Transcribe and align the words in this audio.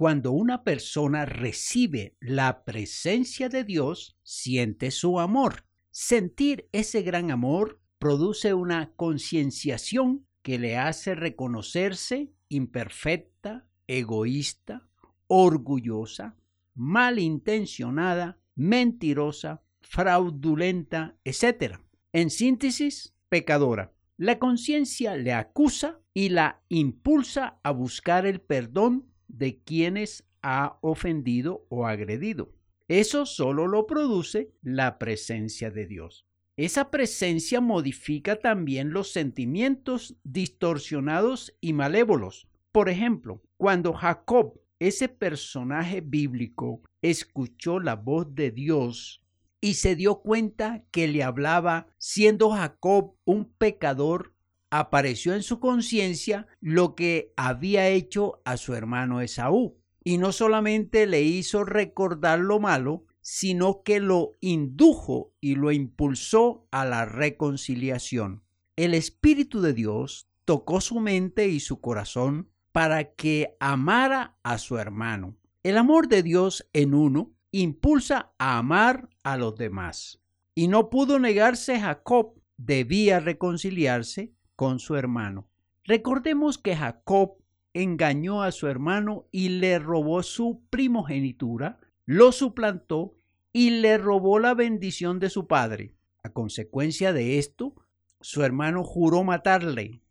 Cuando 0.00 0.32
una 0.32 0.64
persona 0.64 1.26
recibe 1.26 2.16
la 2.20 2.64
presencia 2.64 3.50
de 3.50 3.64
Dios, 3.64 4.16
siente 4.22 4.92
su 4.92 5.20
amor. 5.20 5.66
Sentir 5.90 6.70
ese 6.72 7.02
gran 7.02 7.30
amor 7.30 7.82
produce 7.98 8.54
una 8.54 8.94
concienciación 8.96 10.26
que 10.40 10.58
le 10.58 10.78
hace 10.78 11.14
reconocerse 11.14 12.32
imperfecta, 12.48 13.66
egoísta, 13.86 14.88
orgullosa, 15.26 16.34
malintencionada, 16.74 18.38
mentirosa, 18.54 19.60
fraudulenta, 19.82 21.18
etc. 21.24 21.76
En 22.14 22.30
síntesis, 22.30 23.14
pecadora. 23.28 23.92
La 24.16 24.38
conciencia 24.38 25.14
le 25.16 25.34
acusa 25.34 26.00
y 26.14 26.30
la 26.30 26.62
impulsa 26.70 27.60
a 27.62 27.70
buscar 27.70 28.24
el 28.24 28.40
perdón 28.40 29.09
de 29.32 29.60
quienes 29.62 30.24
ha 30.42 30.78
ofendido 30.80 31.66
o 31.68 31.86
agredido. 31.86 32.52
Eso 32.88 33.24
solo 33.26 33.66
lo 33.68 33.86
produce 33.86 34.52
la 34.62 34.98
presencia 34.98 35.70
de 35.70 35.86
Dios. 35.86 36.26
Esa 36.56 36.90
presencia 36.90 37.60
modifica 37.60 38.36
también 38.36 38.92
los 38.92 39.12
sentimientos 39.12 40.16
distorsionados 40.24 41.56
y 41.60 41.72
malévolos. 41.72 42.48
Por 42.72 42.88
ejemplo, 42.88 43.42
cuando 43.56 43.92
Jacob, 43.92 44.60
ese 44.78 45.08
personaje 45.08 46.00
bíblico, 46.00 46.82
escuchó 47.00 47.80
la 47.80 47.96
voz 47.96 48.34
de 48.34 48.50
Dios 48.50 49.24
y 49.60 49.74
se 49.74 49.94
dio 49.94 50.20
cuenta 50.20 50.84
que 50.90 51.06
le 51.08 51.22
hablaba, 51.22 51.86
siendo 51.98 52.50
Jacob 52.50 53.14
un 53.24 53.52
pecador, 53.52 54.34
apareció 54.70 55.34
en 55.34 55.42
su 55.42 55.60
conciencia 55.60 56.46
lo 56.60 56.94
que 56.94 57.32
había 57.36 57.88
hecho 57.88 58.40
a 58.44 58.56
su 58.56 58.74
hermano 58.74 59.20
Esaú. 59.20 59.76
Y 60.02 60.16
no 60.16 60.32
solamente 60.32 61.06
le 61.06 61.22
hizo 61.22 61.64
recordar 61.64 62.38
lo 62.38 62.58
malo, 62.58 63.04
sino 63.20 63.82
que 63.82 64.00
lo 64.00 64.32
indujo 64.40 65.34
y 65.40 65.56
lo 65.56 65.72
impulsó 65.72 66.66
a 66.70 66.84
la 66.84 67.04
reconciliación. 67.04 68.42
El 68.76 68.94
Espíritu 68.94 69.60
de 69.60 69.74
Dios 69.74 70.28
tocó 70.46 70.80
su 70.80 71.00
mente 71.00 71.48
y 71.48 71.60
su 71.60 71.80
corazón 71.80 72.50
para 72.72 73.12
que 73.12 73.56
amara 73.60 74.38
a 74.42 74.58
su 74.58 74.78
hermano. 74.78 75.36
El 75.62 75.76
amor 75.76 76.08
de 76.08 76.22
Dios 76.22 76.66
en 76.72 76.94
uno 76.94 77.34
impulsa 77.50 78.32
a 78.38 78.58
amar 78.58 79.10
a 79.22 79.36
los 79.36 79.56
demás. 79.56 80.22
Y 80.54 80.68
no 80.68 80.88
pudo 80.88 81.18
negarse 81.18 81.78
Jacob, 81.78 82.40
debía 82.56 83.20
reconciliarse 83.20 84.32
con 84.60 84.78
su 84.78 84.94
hermano. 84.94 85.48
Recordemos 85.84 86.58
que 86.58 86.76
Jacob 86.76 87.38
engañó 87.72 88.42
a 88.42 88.52
su 88.52 88.66
hermano 88.66 89.26
y 89.32 89.48
le 89.48 89.78
robó 89.78 90.22
su 90.22 90.60
primogenitura, 90.68 91.80
lo 92.04 92.30
suplantó 92.30 93.14
y 93.54 93.70
le 93.70 93.96
robó 93.96 94.38
la 94.38 94.52
bendición 94.52 95.18
de 95.18 95.30
su 95.30 95.46
padre. 95.46 95.94
A 96.22 96.34
consecuencia 96.34 97.14
de 97.14 97.38
esto, 97.38 97.74
su 98.20 98.42
hermano 98.42 98.84
juró 98.84 99.24
matarle. 99.24 100.02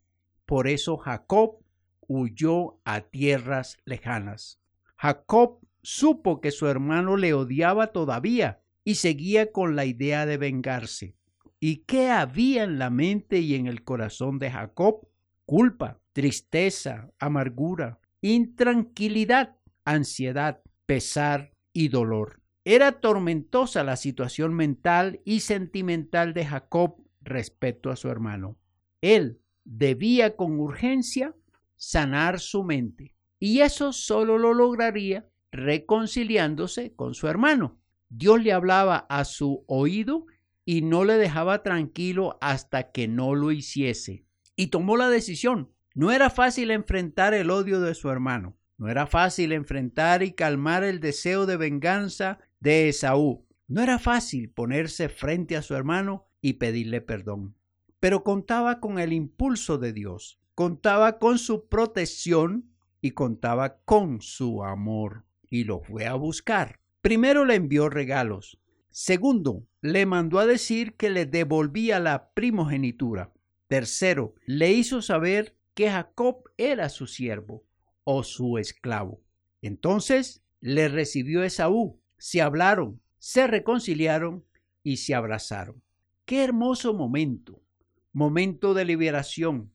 Por 0.48 0.68
eso 0.68 0.98
Jacob 0.98 1.60
huyó 2.08 2.80
a 2.86 3.02
tierras 3.02 3.78
lejanas. 3.86 4.60
Jacob 4.98 5.60
supo 5.84 6.42
que 6.42 6.50
su 6.50 6.66
hermano 6.66 7.18
le 7.18 7.36
odiaba 7.36 7.92
todavía 7.92 8.62
y 8.84 8.96
seguía 8.96 9.52
con 9.52 9.76
la 9.76 9.86
idea 9.86 10.26
de 10.26 10.38
vengarse. 10.38 11.19
¿Y 11.60 11.84
qué 11.84 12.10
había 12.10 12.64
en 12.64 12.80
la 12.80 12.90
mente 12.90 13.40
y 13.40 13.56
en 13.56 13.68
el 13.68 13.84
corazón 13.84 14.40
de 14.40 14.52
Jacob? 14.52 15.08
Culpa, 15.46 16.00
tristeza, 16.14 17.12
amargura, 17.20 18.00
intranquilidad, 18.22 19.58
ansiedad, 19.84 20.62
pesar 20.86 21.52
y 21.74 21.90
dolor. 21.90 22.42
Era 22.64 23.02
tormentosa 23.02 23.84
la 23.84 23.96
situación 23.96 24.54
mental 24.54 25.22
y 25.26 25.42
sentimental 25.42 26.34
de 26.34 26.46
Jacob 26.46 27.04
respecto 27.22 27.90
a 27.90 27.96
su 27.96 28.10
hermano. 28.10 28.58
Él 29.02 29.42
debía 29.66 30.36
con 30.36 30.60
urgencia 30.60 31.36
sanar 31.76 32.40
su 32.40 32.64
mente 32.64 33.16
y 33.40 33.62
eso 33.62 33.94
solo 33.94 34.38
lo 34.38 34.54
lograría 34.54 35.30
reconciliándose 35.52 36.94
con 36.96 37.14
su 37.14 37.28
hermano. 37.28 37.80
Dios 38.10 38.42
le 38.44 38.54
hablaba 38.54 38.98
a 39.10 39.26
su 39.26 39.64
oído 39.68 40.26
y 40.70 40.84
no 40.84 41.04
le 41.04 41.18
dejaba 41.18 41.64
tranquilo 41.64 42.38
hasta 42.42 42.92
que 42.92 43.08
no 43.08 43.34
lo 43.34 43.52
hiciese. 43.52 44.28
Y 44.56 44.68
tomó 44.68 44.98
la 44.98 45.10
decisión. 45.10 45.72
No 45.96 46.12
era 46.12 46.30
fácil 46.30 46.70
enfrentar 46.70 47.34
el 47.34 47.50
odio 47.50 47.82
de 47.82 47.96
su 47.96 48.08
hermano. 48.12 48.56
No 48.78 48.88
era 48.88 49.08
fácil 49.08 49.52
enfrentar 49.52 50.22
y 50.22 50.34
calmar 50.34 50.84
el 50.84 51.00
deseo 51.00 51.48
de 51.48 51.58
venganza 51.58 52.38
de 52.60 52.88
Esaú. 52.88 53.48
No 53.68 53.82
era 53.82 53.98
fácil 53.98 54.52
ponerse 54.52 55.10
frente 55.10 55.58
a 55.58 55.64
su 55.64 55.74
hermano 55.74 56.28
y 56.40 56.54
pedirle 56.54 57.02
perdón. 57.02 57.56
Pero 58.00 58.24
contaba 58.24 58.80
con 58.80 59.00
el 59.00 59.12
impulso 59.12 59.80
de 59.80 59.92
Dios, 59.92 60.40
contaba 60.54 61.18
con 61.18 61.40
su 61.40 61.68
protección 61.68 62.70
y 63.02 63.14
contaba 63.14 63.80
con 63.86 64.22
su 64.22 64.64
amor 64.64 65.26
y 65.50 65.64
lo 65.64 65.80
fue 65.80 66.06
a 66.06 66.14
buscar. 66.14 66.80
Primero 67.02 67.44
le 67.44 67.56
envió 67.56 67.90
regalos. 67.90 68.59
Segundo, 68.92 69.68
le 69.82 70.06
mandó 70.06 70.40
a 70.40 70.46
decir 70.46 70.96
que 70.96 71.10
le 71.10 71.26
devolvía 71.26 72.00
la 72.00 72.32
primogenitura. 72.34 73.34
Tercero, 73.68 74.36
le 74.46 74.72
hizo 74.72 75.02
saber 75.02 75.56
que 75.74 75.90
Jacob 75.90 76.44
era 76.58 76.90
su 76.90 77.08
siervo 77.08 77.64
o 78.04 78.24
su 78.24 78.58
esclavo. 78.58 79.22
Entonces 79.62 80.44
le 80.60 80.88
recibió 80.88 81.44
Esaú, 81.44 82.02
se 82.18 82.42
hablaron, 82.42 83.02
se 83.20 83.48
reconciliaron 83.48 84.46
y 84.84 84.98
se 84.98 85.14
abrazaron. 85.14 85.82
Qué 86.26 86.44
hermoso 86.44 86.94
momento, 86.94 87.62
momento 88.12 88.74
de 88.74 88.86
liberación, 88.86 89.72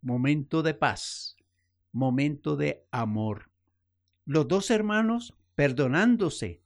momento 0.00 0.62
de 0.62 0.74
paz, 0.74 1.36
momento 1.92 2.56
de 2.56 2.86
amor 2.90 3.52
los 4.24 4.46
dos 4.46 4.70
hermanos 4.70 5.34
perdonándose 5.54 6.61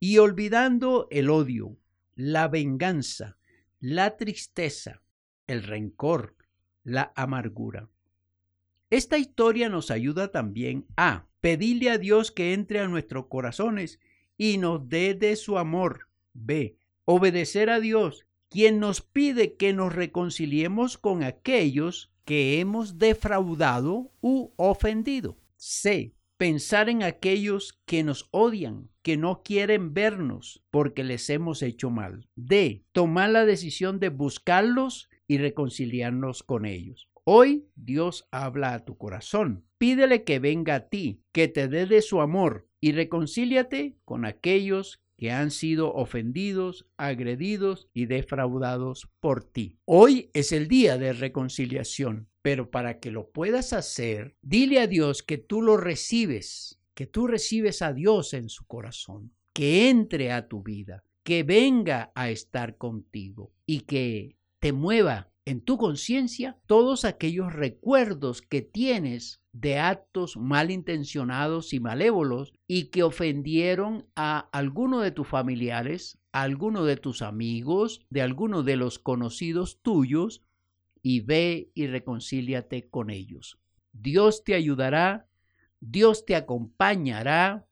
y 0.00 0.18
olvidando 0.18 1.06
el 1.10 1.30
odio, 1.30 1.76
la 2.16 2.48
venganza, 2.48 3.36
la 3.78 4.16
tristeza, 4.16 5.02
el 5.46 5.62
rencor, 5.62 6.36
la 6.82 7.12
amargura. 7.14 7.88
Esta 8.88 9.18
historia 9.18 9.68
nos 9.68 9.90
ayuda 9.90 10.32
también 10.32 10.86
a 10.96 11.28
pedirle 11.40 11.90
a 11.90 11.98
Dios 11.98 12.32
que 12.32 12.54
entre 12.54 12.80
a 12.80 12.88
nuestros 12.88 13.26
corazones 13.26 14.00
y 14.36 14.58
nos 14.58 14.88
dé 14.88 15.14
de 15.14 15.36
su 15.36 15.58
amor. 15.58 16.08
B. 16.32 16.76
Obedecer 17.04 17.70
a 17.70 17.78
Dios, 17.78 18.26
quien 18.48 18.80
nos 18.80 19.02
pide 19.02 19.54
que 19.54 19.72
nos 19.72 19.94
reconciliemos 19.94 20.98
con 20.98 21.22
aquellos 21.22 22.10
que 22.24 22.58
hemos 22.58 22.98
defraudado 22.98 24.12
u 24.20 24.52
ofendido. 24.56 25.38
C 25.56 26.14
pensar 26.40 26.88
en 26.88 27.02
aquellos 27.02 27.78
que 27.84 28.02
nos 28.02 28.26
odian, 28.30 28.89
que 29.02 29.16
no 29.16 29.42
quieren 29.42 29.94
vernos 29.94 30.62
porque 30.70 31.04
les 31.04 31.28
hemos 31.30 31.62
hecho 31.62 31.90
mal. 31.90 32.28
D. 32.36 32.84
Tomar 32.92 33.30
la 33.30 33.44
decisión 33.44 33.98
de 34.00 34.08
buscarlos 34.08 35.08
y 35.26 35.38
reconciliarnos 35.38 36.42
con 36.42 36.66
ellos. 36.66 37.08
Hoy 37.24 37.66
Dios 37.76 38.26
habla 38.30 38.74
a 38.74 38.84
tu 38.84 38.96
corazón. 38.96 39.64
Pídele 39.78 40.24
que 40.24 40.38
venga 40.38 40.74
a 40.74 40.88
ti, 40.88 41.22
que 41.32 41.48
te 41.48 41.68
dé 41.68 41.86
de 41.86 42.02
su 42.02 42.20
amor 42.20 42.68
y 42.80 42.92
reconcíliate 42.92 43.96
con 44.04 44.24
aquellos 44.24 45.02
que 45.16 45.30
han 45.30 45.50
sido 45.50 45.92
ofendidos, 45.92 46.86
agredidos 46.96 47.88
y 47.92 48.06
defraudados 48.06 49.10
por 49.20 49.44
ti. 49.44 49.78
Hoy 49.84 50.30
es 50.32 50.50
el 50.50 50.66
día 50.66 50.96
de 50.96 51.12
reconciliación. 51.12 52.30
Pero 52.42 52.70
para 52.70 53.00
que 53.00 53.10
lo 53.10 53.30
puedas 53.30 53.72
hacer, 53.72 54.34
dile 54.40 54.80
a 54.80 54.86
Dios 54.86 55.22
que 55.22 55.36
tú 55.36 55.60
lo 55.60 55.76
recibes, 55.76 56.79
que 57.00 57.06
tú 57.06 57.26
recibes 57.26 57.80
a 57.80 57.94
Dios 57.94 58.34
en 58.34 58.50
su 58.50 58.66
corazón, 58.66 59.32
que 59.54 59.88
entre 59.88 60.32
a 60.32 60.48
tu 60.48 60.62
vida, 60.62 61.02
que 61.22 61.44
venga 61.44 62.12
a 62.14 62.28
estar 62.28 62.76
contigo 62.76 63.54
y 63.64 63.80
que 63.80 64.36
te 64.58 64.74
mueva 64.74 65.32
en 65.46 65.62
tu 65.62 65.78
conciencia 65.78 66.58
todos 66.66 67.06
aquellos 67.06 67.54
recuerdos 67.54 68.42
que 68.42 68.60
tienes 68.60 69.40
de 69.54 69.78
actos 69.78 70.36
malintencionados 70.36 71.72
y 71.72 71.80
malévolos 71.80 72.52
y 72.66 72.90
que 72.90 73.02
ofendieron 73.02 74.06
a 74.14 74.40
alguno 74.52 75.00
de 75.00 75.10
tus 75.10 75.26
familiares, 75.26 76.18
a 76.32 76.42
alguno 76.42 76.84
de 76.84 76.98
tus 76.98 77.22
amigos, 77.22 78.04
de 78.10 78.20
alguno 78.20 78.62
de 78.62 78.76
los 78.76 78.98
conocidos 78.98 79.80
tuyos 79.80 80.42
y 81.00 81.20
ve 81.20 81.70
y 81.72 81.86
reconcíliate 81.86 82.90
con 82.90 83.08
ellos. 83.08 83.58
Dios 83.92 84.44
te 84.44 84.52
ayudará, 84.52 85.29
Dios 85.80 86.26
te 86.26 86.36
acompañará, 86.36 87.66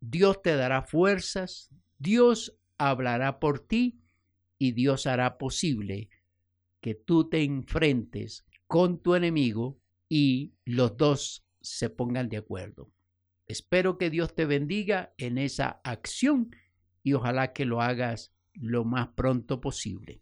Dios 0.00 0.42
te 0.42 0.56
dará 0.56 0.82
fuerzas, 0.82 1.70
Dios 1.98 2.58
hablará 2.76 3.38
por 3.38 3.60
ti 3.60 4.00
y 4.58 4.72
Dios 4.72 5.06
hará 5.06 5.38
posible 5.38 6.10
que 6.80 6.94
tú 6.94 7.28
te 7.28 7.42
enfrentes 7.42 8.44
con 8.66 9.00
tu 9.00 9.14
enemigo 9.14 9.78
y 10.08 10.54
los 10.64 10.96
dos 10.96 11.46
se 11.60 11.88
pongan 11.88 12.28
de 12.28 12.38
acuerdo. 12.38 12.90
Espero 13.46 13.98
que 13.98 14.10
Dios 14.10 14.34
te 14.34 14.44
bendiga 14.44 15.14
en 15.16 15.38
esa 15.38 15.80
acción 15.84 16.54
y 17.02 17.12
ojalá 17.12 17.52
que 17.52 17.64
lo 17.64 17.80
hagas 17.80 18.32
lo 18.54 18.84
más 18.84 19.08
pronto 19.08 19.60
posible. 19.60 20.20